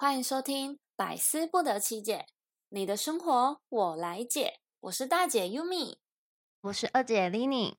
[0.00, 2.18] 欢迎收听《百思不得其解》，
[2.68, 4.60] 你的生活我来解。
[4.78, 5.96] 我是大姐 Yumi，
[6.60, 7.74] 我是二姐 Lini。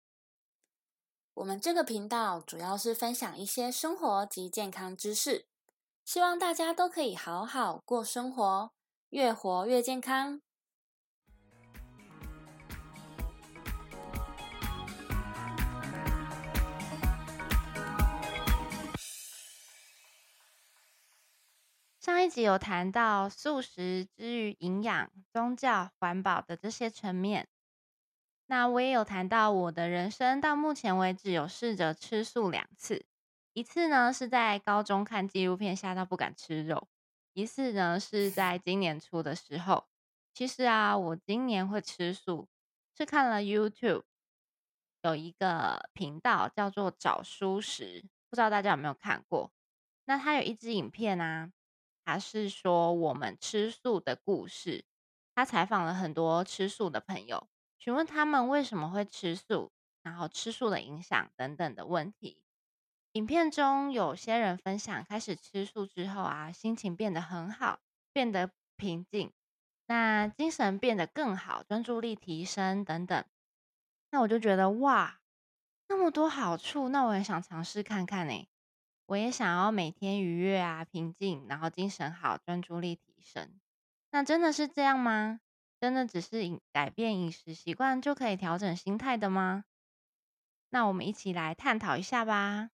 [1.35, 5.47] 我们这个频道主要是分享一些生活及健康知识，
[6.03, 8.73] 希望大家都可以好好过生活，
[9.11, 10.41] 越活越健康。
[22.09, 27.47] 上一集有谈到素食之于营养、宗教、环保的这些层面，
[28.47, 33.05] 那我也有谈到我的人生到目前为止有试着吃素两次，
[33.53, 36.87] 一次呢是在高中看纪录片吓到不敢吃肉，
[37.33, 39.85] 一次呢是在今年初的时候。
[40.33, 42.47] 其实啊，我今年会吃素
[42.97, 44.01] 是看了 YouTube
[45.03, 49.51] 有一个频道叫做找蔬食，不知道大家有没有看过？
[50.05, 51.51] 那它有一支影片啊。
[52.09, 54.83] 他是说我们吃素的故事。
[55.35, 59.71] 他采访了很多吃素的朋友，询问他们为什么会吃素，
[60.01, 62.41] 然后吃素的影响等等的问题。
[63.11, 67.79] 影片中有些人分享，开始吃素之后啊，心情变得很好，
[68.11, 69.31] 变得平静，
[69.85, 73.23] 那精神变得更好，专注力提升等等。
[74.09, 75.19] 那我就觉得哇，
[75.87, 78.47] 那么多好处，那我也想尝试看看呢。
[79.09, 83.59] 我也想要每天愉悦啊，平静，然后精神好，专注力提升。
[84.11, 85.39] 那真的是这样吗？
[85.79, 89.65] 真的只是饮改变饮食习惯就可以调整心态的吗？
[90.69, 92.69] 那我们一起来探讨一下吧。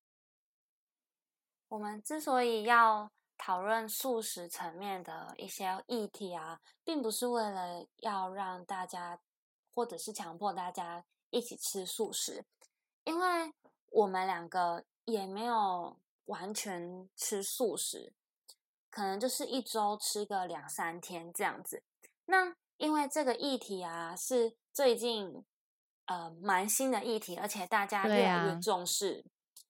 [1.69, 9.17] 我们之所以要讨论素食层面的一些议题啊，并不是为了要让大家，
[9.73, 12.44] 或者是强迫大家一起吃素食，
[13.06, 13.53] 因为
[13.91, 15.97] 我们两个也没有。
[16.26, 18.14] 完全吃素食，
[18.90, 21.84] 可能就是一周吃个两三天这样子。
[22.26, 25.46] 那因为这个议题啊，是最近
[26.06, 29.24] 呃蛮新的议题，而且大家越来越重视。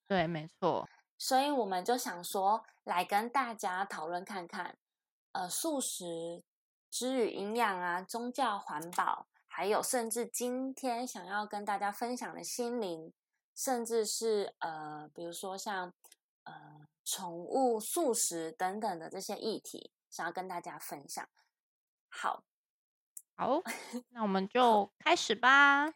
[0.08, 0.88] 对，没错。
[1.18, 4.78] 所以我们就想说，来跟大家讨论看看，
[5.34, 6.44] 呃，素食
[6.90, 13.12] 之于营养啊、宗教、环保，还有甚至今天想要跟大家分享的心灵，
[13.54, 15.94] 甚至是呃，比如说像。
[16.46, 21.28] 呃，宠物素食等等的这些议题，想要跟大家分享。
[22.08, 22.44] 好，
[23.36, 23.62] 好，
[24.10, 25.94] 那我们就开始吧。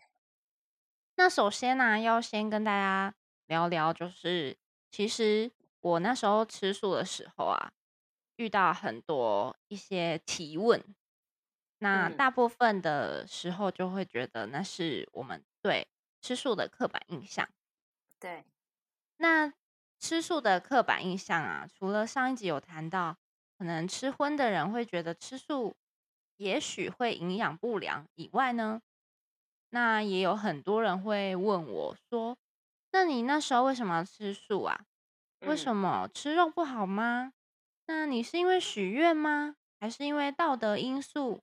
[1.15, 3.15] 那首先呢，要先跟大家
[3.45, 4.57] 聊聊，就是
[4.91, 7.71] 其实我那时候吃素的时候啊，
[8.35, 10.83] 遇到很多一些提问。
[11.77, 15.87] 那大部分的时候就会觉得那是我们对
[16.21, 17.47] 吃素的刻板印象。
[18.19, 18.45] 对，
[19.17, 19.53] 那。
[19.99, 23.17] 吃素的刻板印象啊，除了上一集有谈到，
[23.57, 25.75] 可能吃荤的人会觉得吃素
[26.37, 28.81] 也许会营养不良以外呢，
[29.69, 32.37] 那也有很多人会问我说
[32.91, 34.85] ：“那你那时候为什么要吃素啊？
[35.41, 37.33] 为什么吃肉不好吗？
[37.85, 39.55] 那你是因为许愿吗？
[39.79, 41.41] 还是因为道德因素？”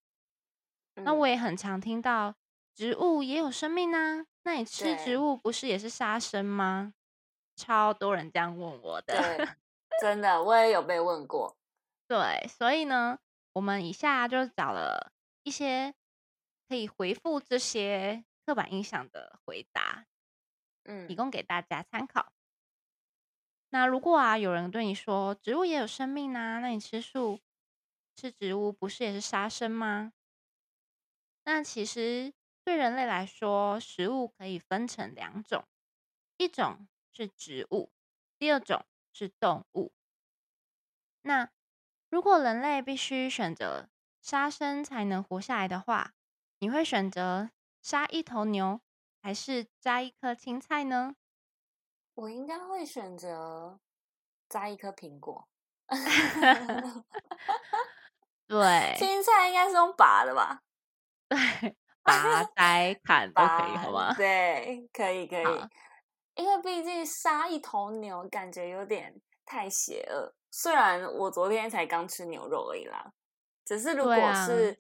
[1.05, 2.35] 那我也很常听到，
[2.75, 6.95] 植物也有生命呢，那你吃植物不是也是杀生吗？
[7.57, 9.57] 超多人这样问我的，
[10.01, 11.57] 真的，我也有被问过。
[12.07, 13.19] 对，所以呢，
[13.55, 15.11] 我们以下就找了
[15.43, 15.95] 一些
[16.69, 20.07] 可以回复这些刻板印象的回答，
[20.85, 22.33] 嗯，提供给大家参考。
[23.71, 27.41] 那如果啊，有人对你说植物也有生命啊，那你吃素
[28.15, 30.13] 吃植物不是也是杀生吗？
[31.45, 32.33] 那其实
[32.65, 35.65] 对人类来说，食物可以分成两种，
[36.37, 36.87] 一种。
[37.17, 37.91] 是植物，
[38.39, 39.91] 第二种是动物。
[41.23, 41.49] 那
[42.11, 43.89] 如果人类必须选择
[44.21, 46.13] 杀生才能活下来的话，
[46.59, 47.49] 你会选择
[47.81, 48.83] 杀一头牛，
[49.23, 51.17] 还是摘一颗青菜呢？
[52.17, 53.81] 我应该会选择
[54.47, 55.49] 摘一颗苹果。
[58.47, 60.61] 对，青菜应该是用拔的吧？
[61.29, 61.39] 对，
[62.05, 64.13] 拔、摘、砍都可以，好吗？
[64.15, 65.45] 对，可以，可以。
[66.37, 70.33] 因为毕竟杀一头牛，感觉有点太邪恶。
[70.51, 73.13] 虽然我昨天才刚吃牛肉而已啦，
[73.65, 74.15] 只是如果
[74.47, 74.79] 是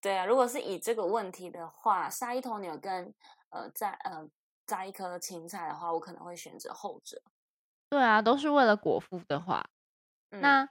[0.00, 3.14] 对啊，如果是以这个问题的话，杀一头牛跟
[3.50, 4.28] 呃摘呃
[4.66, 7.22] 摘一颗青菜的话，我可能会选择后者。
[7.88, 9.64] 对啊，都是为了果腹的话，
[10.30, 10.68] 那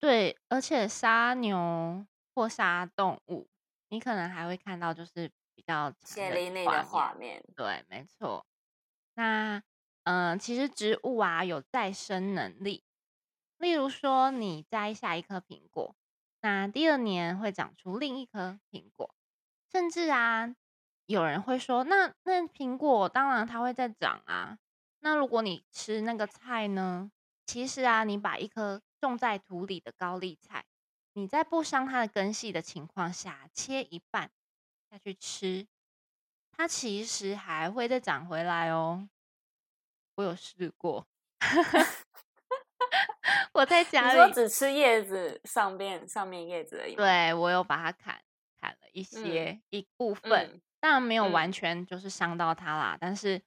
[0.00, 3.48] 对，而且杀牛或杀动物，
[3.88, 7.44] 你可能还会看到就是比较血淋淋的画面。
[7.54, 8.44] 对，没错。
[9.14, 9.62] 那，
[10.04, 12.84] 嗯，其实植物啊有再生能力，
[13.58, 15.96] 例如说，你摘下一颗苹果，
[16.40, 19.14] 那第二年会长出另一颗苹果，
[19.70, 20.54] 甚至啊，
[21.06, 24.58] 有人会说，那那苹果当然它会再长啊。
[25.00, 27.10] 那如果你吃那个菜呢？
[27.46, 30.64] 其实啊，你把一颗种在土里的高丽菜，
[31.12, 34.30] 你在不伤它的根系的情况下，切一半
[34.90, 35.66] 下去吃，
[36.56, 39.08] 它其实还会再长回来哦。
[40.16, 41.06] 我有试过。
[43.52, 46.94] 我在家里，说只吃叶子上面上面叶子而已。
[46.94, 48.20] 对，我有把它砍
[48.60, 52.96] 砍了一些一部分，当然没有完全就是伤到它啦。
[53.00, 53.40] 但是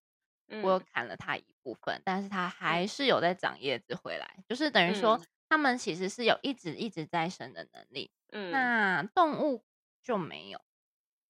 [0.64, 5.20] 我有砍了它一部分，但是它还是有在长叶子回来，就是等于说
[5.50, 8.10] 它们其实是有一直一直在生的能力。
[8.32, 9.64] 嗯，那动物
[10.04, 10.62] 就没有。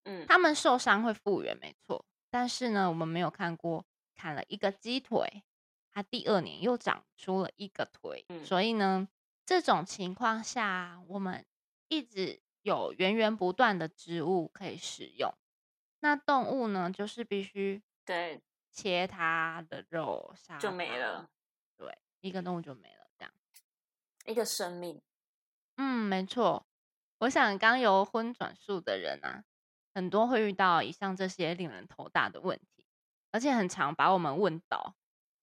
[0.07, 2.03] 嗯，它们受伤会复原，没错。
[2.29, 5.43] 但是呢，我们没有看过砍了一个鸡腿。
[5.91, 9.07] 它第二年又长出了一个腿，所以呢，
[9.45, 11.43] 这种情况下，我们
[11.87, 15.33] 一直有源源不断的植物可以使用。
[16.01, 18.39] 那动物呢，就是必须对
[18.71, 21.27] 切它的肉，杀就没了。
[21.75, 23.33] 对，一个动物就没了，这样
[24.25, 25.01] 一个生命。
[25.77, 26.67] 嗯，没错。
[27.21, 29.43] 我想刚由荤转素的人啊，
[29.97, 32.85] 很多会遇到以上这些令人头大的问题，
[33.31, 34.93] 而且很常把我们问倒。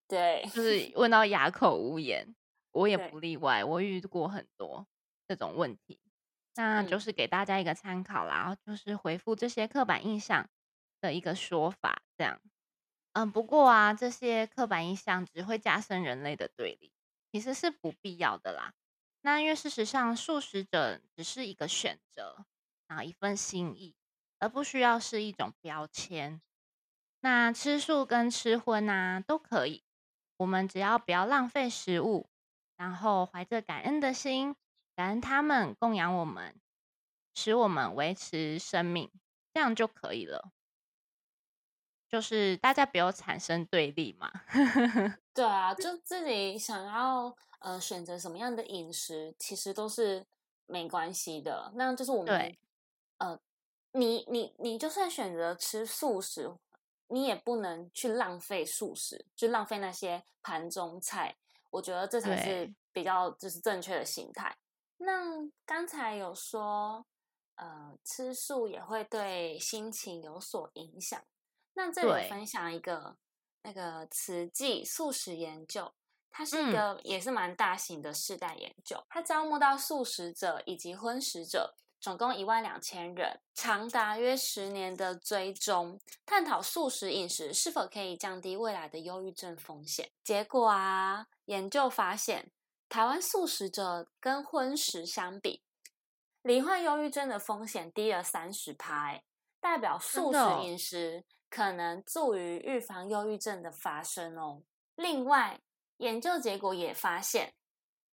[0.06, 2.36] 对，就是问到哑口无言，
[2.70, 3.64] 我也不例外。
[3.64, 4.86] 我遇过很多
[5.26, 5.98] 这种问题，
[6.54, 10.48] 那就是给大家一个参考啦，然后就是回复这些刻板印象
[11.00, 12.40] 的一个说法，这样。
[13.14, 16.92] 嗯，不过啊，这些刻板印象只会加深人类的对立，
[17.32, 18.72] 其实是不必要的啦。
[19.22, 22.46] 那因为事实上，素食者只是一个选择，
[22.86, 23.96] 然后一份心意，
[24.44, 26.38] 而不需要是一种标签。
[27.20, 29.82] 那吃素跟吃荤啊，都可以。
[30.36, 32.28] 我们只要不要浪费食物，
[32.76, 34.54] 然后怀着感恩的心，
[34.94, 36.54] 感恩他们供养我们，
[37.34, 39.10] 使我们维持生命，
[39.54, 40.50] 这样就可以了。
[42.06, 44.30] 就是大家不要产生对立嘛。
[45.32, 50.26] 对啊，就自己想要呃选择什么样的饮食，其实都是
[50.66, 51.72] 没关系的。
[51.76, 52.56] 那就是我们
[53.16, 53.40] 呃，
[53.94, 56.54] 你你你就算选择吃素食。
[57.08, 61.36] 你也不能去浪费素食，就浪费那些盘中菜。
[61.70, 64.56] 我觉得这才是比较就是正确的心态。
[64.96, 67.04] 那刚才有说，
[67.56, 71.22] 呃，吃素也会对心情有所影响。
[71.74, 73.18] 那这里分享一个
[73.62, 75.92] 那个慈济素食研究，
[76.30, 81.74] 它是一个也是蛮大型的世代研究，它招募到素食者以及荤食者。
[82.04, 90.10] 总共一万两千人，长达约十年的追踪，探讨素食饮食是否可以降低未来的忧郁症风险。
[90.22, 92.50] 结果啊，研究发现，
[92.90, 95.62] 台湾素食者跟荤食相比，
[96.42, 99.18] 罹患忧郁症的风险低了三十趴，
[99.58, 104.60] 代表素食饮食可能助于预防忧郁症的发生哦。
[104.96, 105.58] 另外，
[105.96, 107.54] 研究结果也发现。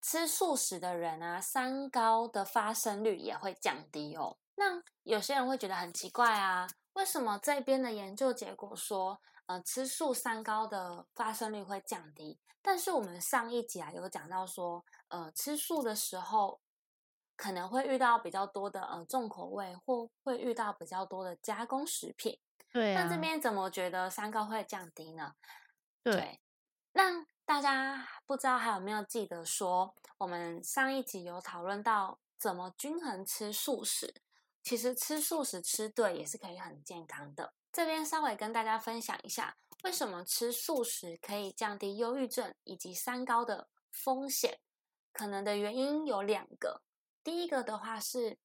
[0.02, 4.38] 吃素食的人啊，三高的发生率也会降低哦。
[4.56, 12.40] 那有些人会觉得很奇怪啊，为什么这边的研究结果说，呃，吃素三高的发生率会降低？
[12.64, 16.60] 但是我们上一集啊有讲到说，呃，吃素的时候
[17.38, 22.40] 可能会遇到比较多的呃重口味，或会遇到比较多的加工食品。
[22.74, 25.36] 对，那这边怎么觉得三高会降低呢？
[26.04, 26.42] 对，
[26.94, 27.26] 那。
[27.52, 34.22] 大家不知道还有没有记得说，我们上一集有讨论到怎么均衡吃素食。
[34.64, 37.54] 其实吃素食吃对也是可以很健康的。
[37.70, 44.62] 这边稍微跟大家分享一下，为什么吃素食可以降低忧郁症以及三高的风险。
[45.12, 46.82] 可能的原因有两个。
[47.22, 48.38] 第一个的话是，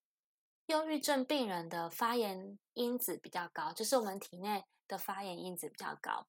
[0.66, 6.26] 忧郁症病人的发炎因子比较高，就是我们体内的发炎因子比较高。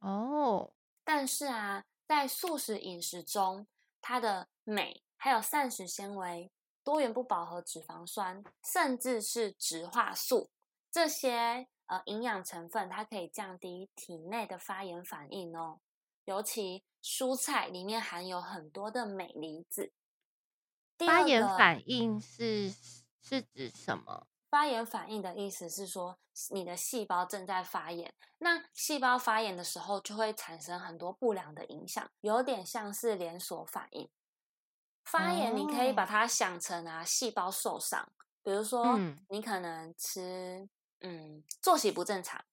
[0.00, 1.86] 哦，但是啊。
[2.10, 3.68] 在素食饮食中，
[4.00, 6.50] 它的镁、还有膳食纤维、
[6.82, 10.50] 多元不饱和脂肪酸，甚至是植化素
[10.90, 15.78] 这些呃营养成分，它可以降低体内的发炎反应哦。
[16.24, 19.92] 尤其蔬菜里面含有很多的镁离子。
[20.98, 22.74] 发炎反应是
[23.22, 24.26] 是指什么？
[24.50, 26.18] 发炎反应的意思是说，
[26.50, 28.12] 你的细胞正在发炎。
[28.38, 34.10] 那细胞发炎的时候，就会产生很多不良的影响，有点像是连锁反应。
[35.04, 38.12] 发炎你可以把它想成啊，细胞受伤。
[38.42, 40.68] 比如说，你可能吃
[41.00, 42.44] 嗯作息不正常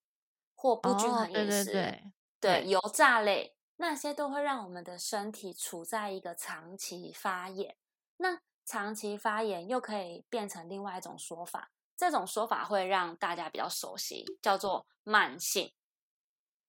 [0.55, 7.75] 或不均衡饮食，对对对，对油炸类那些都会让我们的身体处在一个长期发炎。
[8.17, 15.73] 那长期发炎又可以变成另外一种说法，这种说法会让大家比较熟悉，叫做慢性。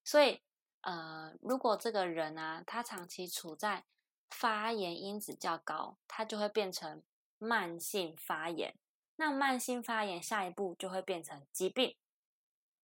[0.03, 0.43] 所以，
[0.81, 3.85] 呃，如果这个人啊，他长期处在
[4.31, 7.03] 发炎因子较高，他就会变成
[7.37, 8.75] 慢性发炎。
[9.17, 11.95] 那慢性发炎下一步就会变成疾病。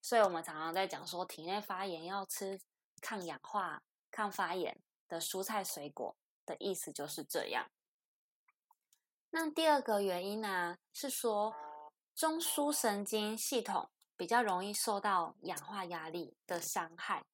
[0.03, 2.61] 所以我们常常在讲说，体内发炎要吃
[3.01, 7.71] 抗氧化、抗发炎的蔬菜水果的意思就是这样。
[9.31, 11.57] 那第二个原因呢，是说
[12.15, 13.91] 中枢神经系统。
[14.17, 17.25] 比较容易受到氧化压力的伤害，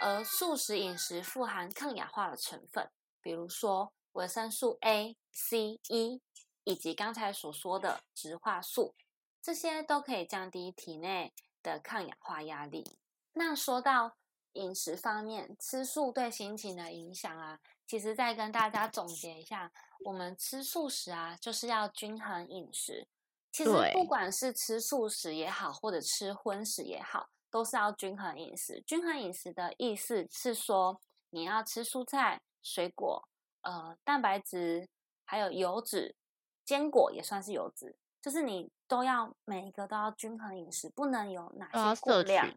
[0.00, 6.22] 而素食饮食富含抗氧化的成分，比如说维生素 A、C、E，
[6.64, 8.94] 以及刚才所说的植化素，
[9.42, 12.96] 这些都可以降低体内的抗氧化压力。
[13.34, 14.16] 那说到
[14.54, 19.70] 饮食方面，吃素对心情的影响啊，其实再跟大家总结一下，
[20.06, 23.06] 我们吃素食啊，就是要均衡饮食。
[23.52, 28.82] 其实不管是吃素食也好，或者吃荤食也好，都是要均衡饮食。
[28.86, 33.28] 均衡饮食的意思是说，你要吃蔬菜、水果，
[33.60, 34.88] 呃，蛋白质，
[35.26, 36.16] 还有油脂，
[36.64, 42.48] 坚果也算是油脂，就是你都要每一个都要均衡饮食，不能有哪些过量。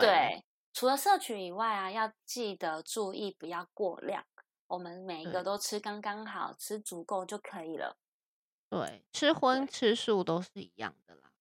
[0.00, 4.24] 对，除了摄取以外啊，要记得注意不要过量。
[4.66, 7.96] 我们每一个都吃刚刚好，吃足够就可以了。
[8.70, 11.32] 对，吃荤吃素都是一样的啦。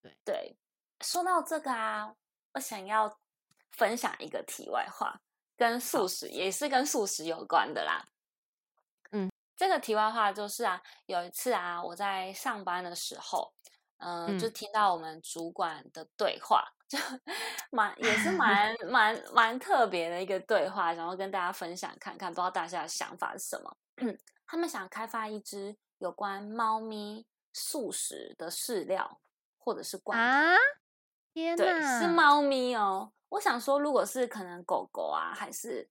[0.00, 0.56] 对对，
[1.00, 2.14] 说到这个啊，
[2.54, 3.18] 我想要
[3.72, 5.20] 分享一个题外话，
[5.56, 8.06] 跟素食也是跟素食有关的啦。
[9.10, 13.52] 嗯，这个题外话就是啊，有一次啊，我在上班的时候，
[13.98, 16.96] 嗯，就听到我们主管的对话， 就
[17.70, 23.76] 蛮也是 蛮蛮蛮特别的一个对话，然后跟大家分享看看，不知道大家的想法是什么？
[24.46, 25.76] 他们想开发一支。
[25.98, 29.20] 有关猫咪素食的饲料
[29.58, 30.56] 或者是罐啊，
[31.32, 33.12] 天对，是猫咪哦。
[33.30, 35.88] 我想说，如果是可能狗狗啊，还是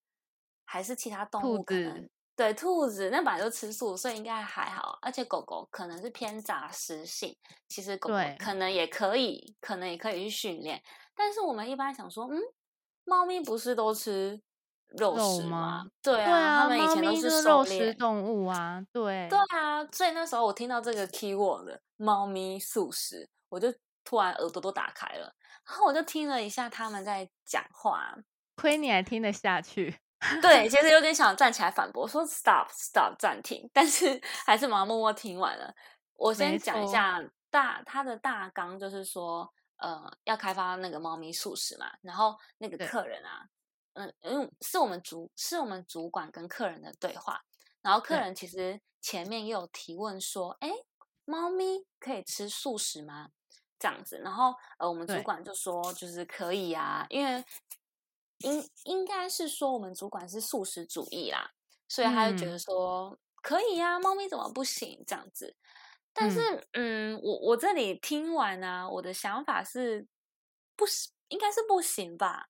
[0.64, 4.98] 还是其他动物，可能对兔子那本来就吃素，所以应该还好。
[5.02, 10.82] 而且狗狗可能是偏杂食性，其实狗狗可能也可以，可能也可以去训练。
[11.14, 12.40] 但是我们一般想说，嗯，
[13.04, 14.42] 猫咪不是都吃？
[14.98, 15.86] 肉食吗？
[16.02, 18.82] 对啊，他们以前都是肉食动物啊。
[18.92, 23.74] 对对啊，所以那时候我听到这个 keyword“ 猫咪素食”，我就
[24.04, 25.34] 突然耳朵都打开了，
[25.68, 28.16] 然后我就听了一下他们在讲话。
[28.56, 30.00] 亏你还听得下去？
[30.42, 35.74] 对，其实有点 想站起来反驳，说 “stop stop” 暂停，但是 还是忙默默听完了。
[36.16, 43.44] 我先讲一下大它的大纲，就是说，呃，要开发那个猫咪素食嘛，然后那个客人啊。
[43.96, 47.42] 嗯，嗯，是我们主是我们主管跟客人的对话，
[47.82, 50.70] 然后客人其实前面也有提问说，哎，
[51.26, 53.30] 猫咪可以吃素食吗？
[53.78, 57.44] 这样子，然后呃，我们主管就说就是可以啊，因为
[58.40, 61.52] 应应该是说我们主管是素食主义啦，
[61.90, 65.04] 所以他就觉得说可以呀，猫咪怎么不行？
[65.06, 65.56] 这样子，
[66.14, 70.08] 但是嗯，我我这里听完呢，我的想法是
[70.76, 72.48] 不行，应该是不行吧。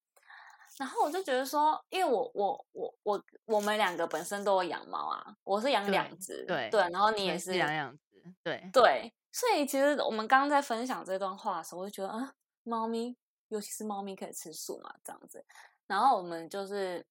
[0.78, 13.16] 然后我就觉得说，因为我我我我我们两个本身都有养猫啊，我是养两只，对对，然后你也是养两只，对对，所以其实我们刚刚在分享这段话的时候，我就觉得啊，猫咪，
[13.48, 15.46] 尤其是猫咪可以吃素嘛，这样子。
[15.88, 17.06] 然后我们就是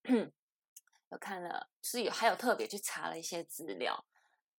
[1.10, 4.04] 有看了，是有还有特别去查了一些资料，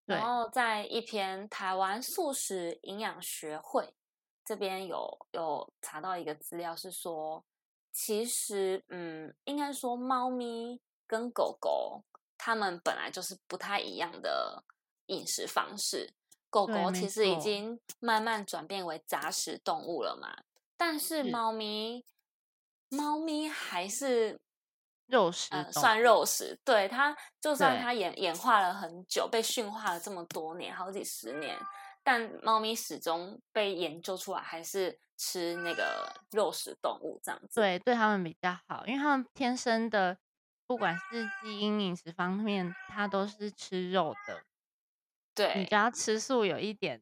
[0.05, 3.93] 然后在一篇台湾素食营养学会
[4.43, 7.45] 这边有有查到一个资料，是说。
[7.97, 12.03] 其实，嗯，应该说，猫咪跟狗狗，
[12.37, 14.65] 它们本来就是不太一样的
[15.05, 16.13] 饮食方式。
[16.49, 20.43] 狗狗其实已经慢慢转变为杂食动物了嘛，
[20.75, 22.05] 但是猫咪，
[22.89, 24.41] 猫咪还是
[25.07, 26.59] 肉食，算肉食。
[26.65, 31.57] 对它，就算它演演化了很久，被驯化了这么多年，好几十年。
[32.05, 37.59] 但猫咪始终被研究出来，还是吃那个肉食动物这样子。
[37.59, 40.15] 对，对他们比较好，因为他们天生的，
[40.67, 44.43] 不管是基因、饮食方面，它都是吃肉的。
[45.33, 47.01] 对，你只要吃素，有一点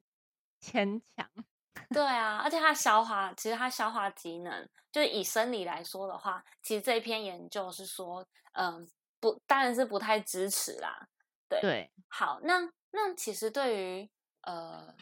[0.62, 1.30] 牵强。
[1.94, 8.88] 对啊，而且它消化，其实它消化机能，就是以生理来说的话，其实这一篇研究是说，嗯，
[9.20, 11.10] 不，当然是不太支持啦。
[11.50, 14.10] 对对，好，那那其实对于。
[14.44, 14.96] 呃，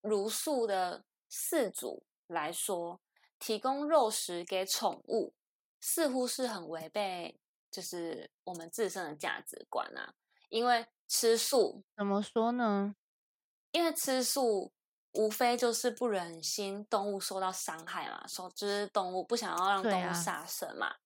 [0.00, 3.00] 如素的饲主来说，
[3.38, 5.34] 提供肉食给宠物
[5.80, 7.38] 似乎是很违背
[7.70, 10.14] 就是我们自身的价值观啊。
[10.48, 12.94] 因为吃素怎么说呢？
[13.72, 14.72] 因为吃素
[15.12, 20.96] 无非就是不忍心动物受到伤害嘛，说就是动物不想要让动物杀生嘛。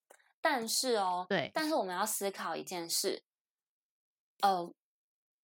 [0.41, 3.23] 但是哦，对，但是我们要思考一件事，
[4.41, 4.73] 呃，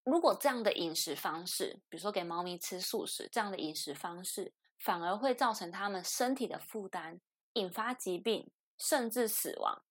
[0.08, 7.20] 如果这样的饮食方式，比如说给猫咪吃素食这样的饮食方式，反而会造成它们身体的负担，
[7.54, 9.82] 引发疾病，甚至死亡，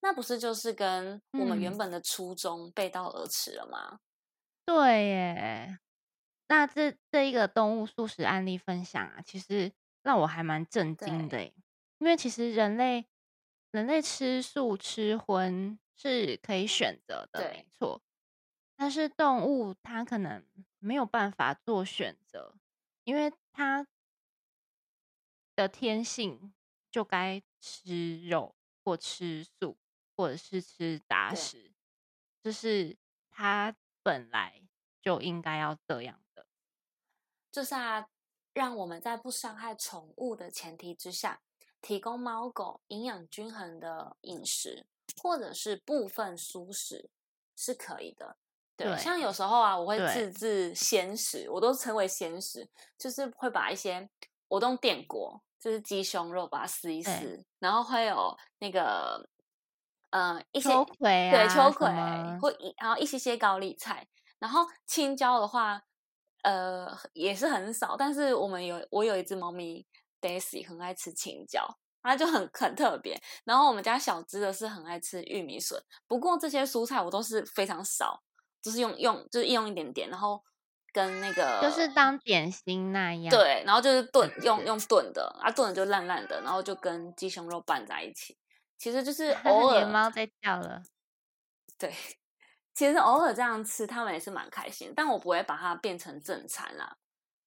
[0.00, 4.00] 那不是就是跟我们原本的初衷背道而驰了吗？
[4.64, 5.78] 对耶，
[6.48, 9.72] 那这这一个动物素食案例分享啊，其实
[10.02, 11.42] 让我还蛮震惊的，
[11.98, 13.06] 因为其实人类。
[13.70, 18.00] 人类吃素吃荤是可以选择的，没错。
[18.80, 20.46] 但是动物它可能
[20.78, 22.54] 没有办法做选择，
[23.02, 23.84] 因为它
[25.56, 26.54] 的天性
[26.88, 28.54] 就该吃肉
[28.84, 29.76] 或吃素，
[30.14, 31.72] 或者是吃杂食，
[32.40, 32.96] 就是
[33.28, 34.62] 它本来
[35.02, 36.46] 就应该要这样的。
[37.50, 38.08] 就是啊，
[38.52, 41.42] 让我们在不伤害宠物的前提之下。
[41.80, 44.86] 提供猫狗营养均衡的饮食，
[45.22, 47.08] 或者是部分蔬食
[47.54, 48.36] 是可以的。
[48.78, 52.66] 对，像有时候啊，我会自制鲜食，我都称为鲜食，
[52.96, 54.08] 就是会把一些
[54.48, 59.28] 我用电锅，就是鸡胸肉把它撕一撕，然后会有那个
[60.10, 61.88] 呃一些秋葵，对秋葵，
[62.40, 64.06] 或然后一些些高丽菜，
[64.38, 65.82] 然后青椒的话，
[66.42, 69.86] 呃也是很少，但是我们有我有一只猫咪。
[70.20, 71.64] Daisy 很爱吃青椒，
[72.02, 73.16] 它就很很特别。
[73.44, 75.80] 然后我们家小只的是很爱吃玉米笋。
[76.08, 78.20] 不过这些蔬菜我都是非常少，
[78.62, 80.42] 就是用用就是用一点点，然后
[80.92, 83.30] 跟那个就是当点心那样。
[83.30, 88.36] 对，然后就是炖，用用炖的，啊炖的就烂烂的，然后就跟鸡胸肉拌在一起。
[88.76, 90.82] 其实就是 偶尔猫在叫了。
[91.78, 91.94] 对，
[92.74, 94.92] 其实偶尔这样吃，他们也是蛮开心。
[94.94, 96.96] 但我不会把它变成正餐啦。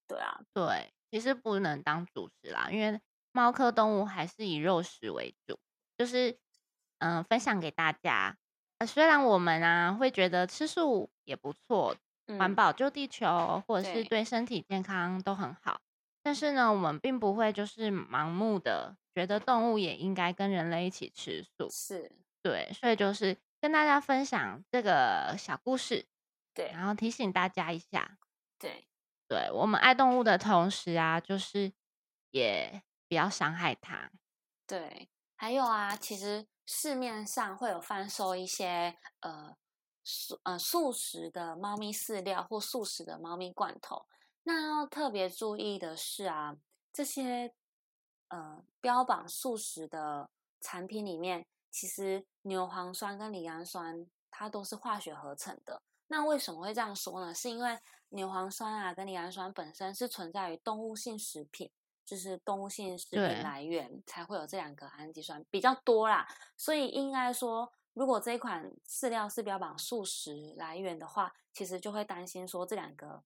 [0.07, 0.93] 对啊，对。
[1.11, 3.01] 其实不能当主食啦，因为
[3.33, 5.59] 猫科动物还是以肉食为主。
[5.97, 6.39] 就是
[6.99, 8.37] 嗯，分享给大家。
[8.81, 11.95] 呃，虽然我们啊会觉得吃素也不错，
[12.39, 15.79] 环保救地球，或者是对身体健康都很好，
[16.23, 21.69] 但是呢，我们并不会就是盲目的觉得动物也应该跟人类一起吃素。
[21.69, 26.07] 是，对，所以就是跟大家分享这个小故事，
[26.55, 28.17] 对，然后提醒大家一下，
[28.57, 28.87] 对。
[29.27, 31.71] 对我们爱动物的同时啊，就是
[32.31, 34.09] 也不要伤害它。
[34.65, 39.53] 对，还有啊，其实市面上会有贩售一些呃
[40.05, 44.05] 素呃素食的猫咪饲料或素食的猫咪罐头。
[44.43, 46.55] 那要特别注意的是啊，
[46.93, 47.53] 这些
[48.29, 50.29] 呃标榜素食的
[50.61, 55.83] 产品里面，其实牛磺酸跟赖氨酸它都是化学合成的。
[56.07, 57.35] 那为什么会这样说呢？
[57.35, 57.77] 是因为
[58.09, 61.69] 牛磺酸啊跟赖氨酸本身是存在于动物性食品，
[62.11, 66.27] 就是动物性食品来源才会有这两个氨基酸比较多啦。
[66.57, 73.23] 所以应该说，如果这一款饲料是标榜素食来源的话，其实就会担心说这两个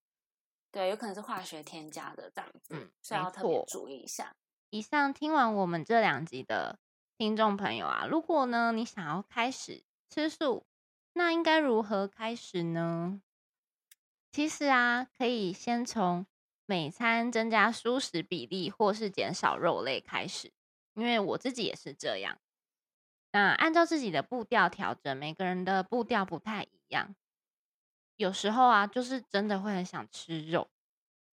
[0.69, 4.35] 对有可能是化学添加的这样子，所以要特别注意一下。
[4.69, 6.77] 以上听完我们这两集的
[7.17, 10.67] 听众朋友啊，如果呢你想要开始吃素。
[11.17, 13.21] 那应该如何开始呢？
[14.33, 16.27] 其实啊，可以先从
[16.65, 20.51] 每餐增加蔬食比例，或是减少肉类开始。
[20.93, 22.39] 因为我自己也是这样。
[23.31, 27.15] 那按照自己的步调调整，每个人的步调不太一样。
[28.15, 30.69] 有时候啊，就是真的会很想吃肉，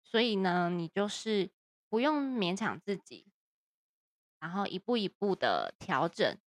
[0.03, 1.51] 所以呢，你就是
[1.89, 3.27] 不用勉强自己，
[4.39, 6.37] 然后一步一步的调整。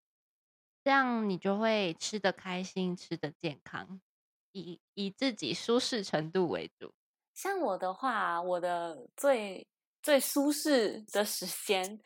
[0.83, 4.01] 这样你就会吃的开心，吃的健康，
[4.51, 6.93] 以以自己舒适程度为主。
[7.35, 9.67] 像我的话，我的最
[10.03, 12.01] 最舒适的时间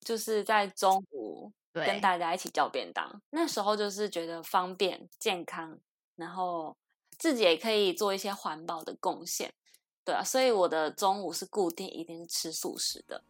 [0.00, 5.78] 就是在中午跟大家一起叫便当，那时候就是觉得方便、健康，
[6.14, 6.76] 然后
[7.18, 9.52] 自己也可以做一些环保的贡献，
[10.04, 13.24] 对啊，所以我的中午是固定一定是吃素食的。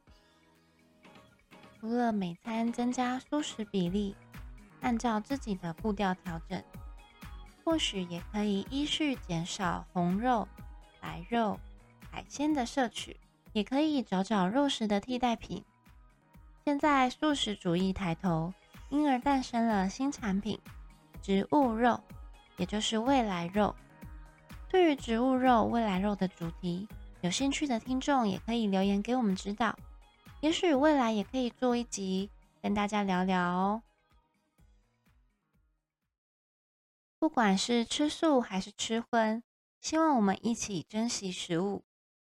[1.81, 4.15] 除了每餐增加素食比例。
[4.81, 6.63] 按照自己的步调调整，
[7.65, 10.47] 或许也可以依序减少红肉、
[11.01, 11.59] 白肉、
[12.11, 13.19] 海鲜的摄取，
[13.53, 15.65] 也可以找找肉食的替代品。
[16.65, 18.53] 现在素食主义抬头，
[18.91, 20.59] 因而诞生了新产品——
[21.23, 21.99] 植物肉，
[22.57, 23.75] 也就是未来肉。
[24.69, 26.87] 对于植物肉、未来肉的主题，
[27.23, 29.75] 有兴趣的听众也可以留言给我们指导，
[30.41, 32.31] 也许未来也可以做一集
[32.61, 33.83] 跟大家聊聊哦。
[37.19, 39.43] 不管是吃素还是吃荤，
[39.81, 41.85] 希望我们一起珍惜食物，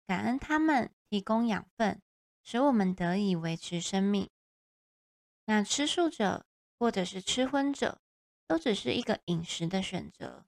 [0.07, 2.03] 感恩它们提供养分，
[2.43, 4.29] 使我们得以维持生命。
[5.47, 6.47] 那吃素者
[6.79, 8.01] 或者是吃荤者，
[8.47, 10.45] 都只是一个饮食的选择，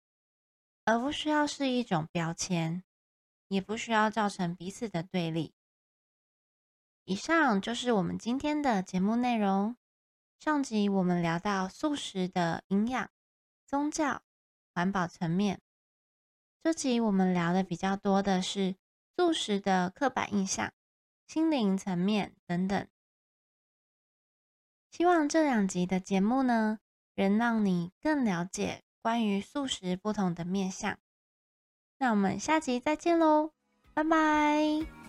[0.85, 2.85] 而不需要是一种标签，
[3.49, 5.55] 也不需要造成彼此的对立。
[7.05, 9.77] 以上就是我们今天的节目内容。
[10.39, 13.11] 上集我们聊到素食的营养、
[13.65, 14.23] 宗教、
[14.75, 15.61] 环保层面，
[16.63, 18.77] 这集我们聊的比较多的是
[19.17, 20.73] 素食的刻板印象、
[21.27, 22.87] 心灵层面等等。
[24.93, 26.79] 希望这两集的节目呢，
[27.17, 30.99] 能让你更了解关于素食不同的面相。
[31.99, 33.53] 那我们下集再见喽，
[33.95, 35.02] 拜拜。